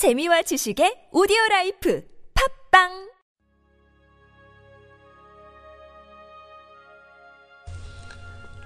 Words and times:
재미와 0.00 0.40
지식의 0.40 1.12
오디오 1.12 1.36
라이프 1.50 2.02
팟빵 2.70 3.10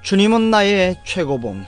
주님은 0.04 0.52
나의 0.52 1.02
최고봉. 1.04 1.64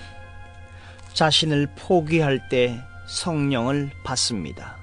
자신을 1.14 1.74
포기할 1.76 2.48
때 2.48 2.78
성령을 3.08 3.90
받습니다. 4.04 4.76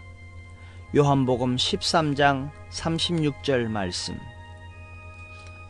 요한복음 0.93 1.55
13장 1.55 2.51
36절 2.69 3.69
말씀. 3.69 4.17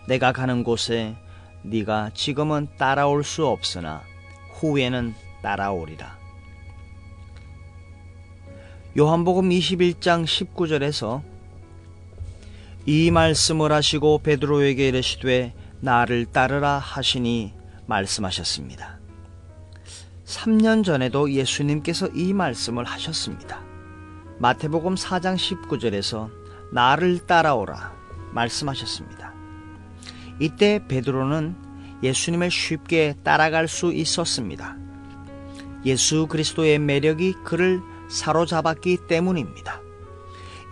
내가 0.07 0.31
가는 0.31 0.63
곳에 0.63 1.15
네가 1.61 2.09
지금은 2.15 2.67
따라올 2.79 3.23
수 3.23 3.45
없으나 3.45 4.01
후에는 4.53 5.13
따라오리라. 5.43 6.22
요한복음 8.95 9.49
21장 9.49 10.23
19절에서 10.23 11.23
이 12.85 13.09
말씀을 13.09 13.71
하시고 13.71 14.19
베드로에게 14.19 14.89
이르시되 14.89 15.55
나를 15.79 16.27
따르라 16.27 16.77
하시니 16.77 17.53
말씀하셨습니다. 17.87 18.99
3년 20.25 20.83
전에도 20.83 21.31
예수님께서 21.31 22.09
이 22.09 22.33
말씀을 22.33 22.83
하셨습니다. 22.83 23.63
마태복음 24.37 24.93
4장 24.93 25.37
19절에서 25.37 26.29
나를 26.71 27.25
따라오라 27.25 27.93
말씀하셨습니다. 28.31 29.33
이때 30.39 30.79
베드로는 30.87 31.55
예수님을 32.03 32.51
쉽게 32.51 33.15
따라갈 33.23 33.67
수 33.67 33.91
있었습니다. 33.91 34.77
예수 35.83 36.27
그리스도의 36.27 36.77
매력이 36.77 37.33
그를 37.43 37.81
사로잡았기 38.13 38.99
때문입니다. 39.07 39.81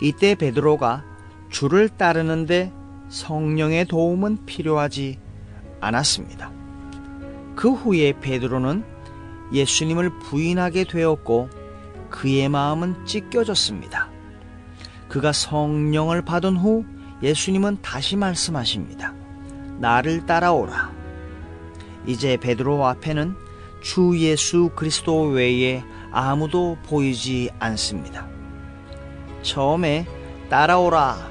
이때 0.00 0.34
베드로가 0.36 1.04
주를 1.50 1.88
따르는데 1.88 2.72
성령의 3.08 3.86
도움은 3.86 4.46
필요하지 4.46 5.18
않았습니다. 5.80 6.52
그 7.56 7.72
후에 7.72 8.18
베드로는 8.20 8.84
예수님을 9.52 10.18
부인하게 10.20 10.84
되었고 10.84 11.50
그의 12.10 12.48
마음은 12.48 13.04
찢겨졌습니다. 13.06 14.08
그가 15.08 15.32
성령을 15.32 16.22
받은 16.22 16.56
후 16.56 16.84
예수님은 17.22 17.82
다시 17.82 18.16
말씀하십니다. 18.16 19.14
나를 19.78 20.26
따라오라. 20.26 20.92
이제 22.06 22.36
베드로 22.36 22.86
앞에는 22.86 23.34
주 23.82 24.16
예수 24.18 24.70
그리스도 24.74 25.22
외에 25.24 25.82
아무도 26.12 26.76
보이지 26.84 27.50
않습니다. 27.58 28.28
처음에 29.42 30.06
따라오라. 30.50 31.30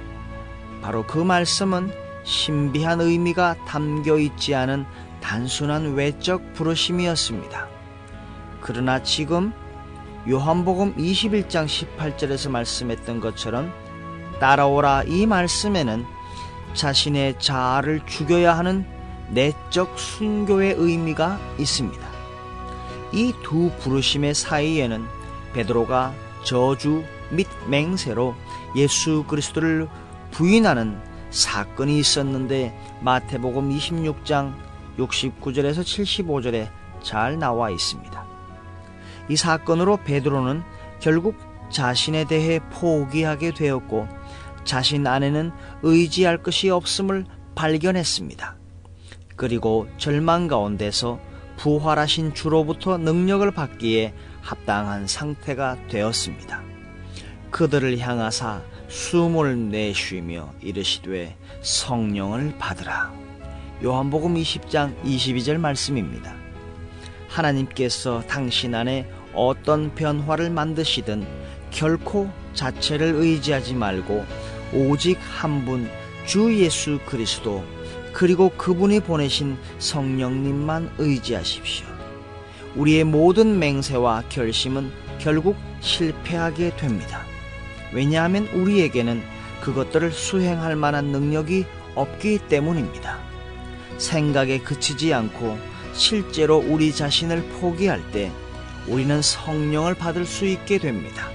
바로 0.82 1.06
그 1.06 1.20
말씀은 1.20 1.92
신비한 2.24 3.02
의미가 3.02 3.66
담겨 3.66 4.18
있지 4.18 4.56
않은 4.56 4.86
단순한 5.22 5.94
외적 5.94 6.54
부르심이었습니다. 6.54 7.68
그러나 8.60 9.02
지금 9.04 9.54
요한복음 10.30 10.96
21장 10.98 11.66
18절에서 11.66 12.50
말씀했던 12.52 13.22
것처럼 13.22 13.72
따라오라 14.40 15.04
이 15.08 15.26
말씀에는 15.26 16.06
자신의 16.74 17.40
자아를 17.40 18.06
죽여야 18.06 18.58
하는 18.58 18.86
내적 19.30 19.98
순교의 19.98 20.76
의미가 20.78 21.40
있습니다. 21.58 22.11
이 23.14 23.34
두 23.44 23.72
부르심의 23.80 24.34
사이에는 24.34 25.06
베드로가 25.54 26.14
저주 26.44 27.04
및 27.30 27.48
맹세로 27.68 28.36
예수 28.76 29.26
그리스도를 29.28 29.88
부인하는 30.32 30.98
사건이 31.30 32.00
있었는데 32.00 32.74
마태복음 33.02 33.70
26장 33.70 34.54
69절에서 34.98 35.82
75절에 35.82 36.70
잘 37.04 37.38
나와 37.40 37.70
있습니다. 37.70 38.26
이 39.30 39.36
사건으로 39.36 39.98
베드로는 39.98 40.64
결국 41.00 41.36
자신에 41.70 42.26
대해 42.26 42.60
포기하게 42.72 43.54
되었고 43.54 44.08
자신 44.64 45.08
안에는 45.08 45.52
의지할 45.84 46.44
것이 46.44 46.70
없음을 46.70 47.26
발견했습니다. 47.56 48.56
그리고 49.36 49.88
절망 49.98 50.48
가운데서 50.48 51.20
부활하신 51.62 52.34
주로부터 52.34 52.98
능력을 52.98 53.52
받기에 53.52 54.16
합당한 54.42 55.06
상태가 55.06 55.78
되었습니다. 55.90 56.64
그들을 57.52 58.00
향하사 58.00 58.64
숨을 58.88 59.70
내쉬며 59.70 60.54
이르시되 60.60 61.38
성령을 61.62 62.56
받으라. 62.58 63.14
요한복음 63.84 64.34
20장 64.34 65.00
22절 65.04 65.58
말씀입니다. 65.60 66.34
하나님께서 67.28 68.24
당신 68.28 68.74
안에 68.74 69.08
어떤 69.36 69.94
변화를 69.94 70.50
만드시든 70.50 71.28
결코 71.70 72.28
자체를 72.56 73.14
의지하지 73.14 73.76
말고 73.76 74.26
오직 74.74 75.20
한 75.22 75.64
분 75.64 75.88
주 76.26 76.56
예수 76.60 77.00
그리스도 77.06 77.64
그리고 78.14 78.50
그분이 78.50 79.02
보내신 79.02 79.58
성령님만 79.80 80.92
의지하십시오. 80.98 81.88
우리의 82.76 83.04
모든 83.04 83.60
맹세와 83.60 84.24
결심은 84.30 84.92
결국 85.20 85.56
실패하게 85.82 86.76
됩니다. 86.78 87.22
왜냐하면 87.94 88.48
우리에게는 88.48 89.22
그것들을 89.62 90.12
수행할 90.12 90.76
만한 90.76 91.08
능력이 91.08 91.66
없기 91.96 92.40
때문입니다. 92.50 93.20
생각에 93.98 94.60
그치지 94.60 95.14
않고 95.14 95.58
실제로 95.94 96.58
우리 96.58 96.94
자신을 96.94 97.44
포기할 97.60 98.02
때 98.12 98.32
우리는 98.88 99.22
성령을 99.22 99.94
받을 99.94 100.26
수 100.26 100.46
있게 100.46 100.80
됩니다. 100.80 101.30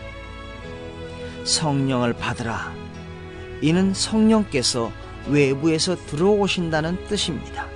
성령을 1.44 2.14
받으라. 2.14 2.72
이는 3.60 3.94
성령께서 3.94 4.90
외부에서 5.28 5.96
들어오신다는 5.96 7.06
뜻입니다. 7.08 7.66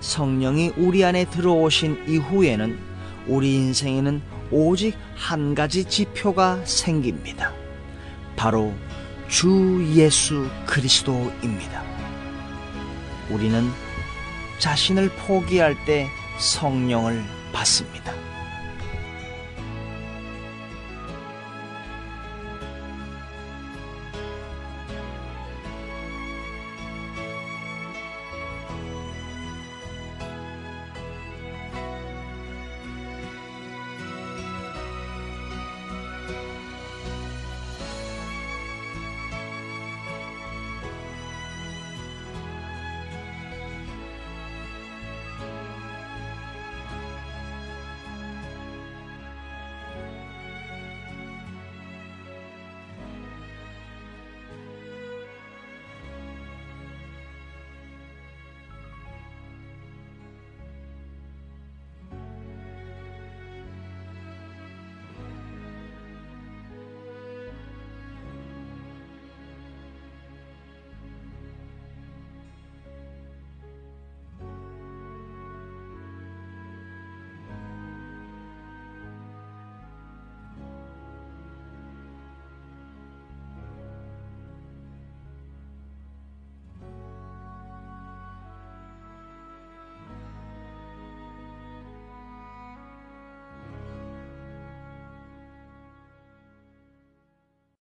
성령이 0.00 0.72
우리 0.76 1.04
안에 1.04 1.24
들어오신 1.26 2.04
이후에는 2.08 2.78
우리 3.26 3.54
인생에는 3.54 4.20
오직 4.50 4.96
한 5.14 5.54
가지 5.54 5.84
지표가 5.84 6.64
생깁니다. 6.64 7.52
바로 8.36 8.72
주 9.28 9.84
예수 9.94 10.48
그리스도입니다. 10.66 11.82
우리는 13.30 13.70
자신을 14.58 15.10
포기할 15.10 15.76
때 15.84 16.08
성령을 16.38 17.22
받습니다. 17.52 18.12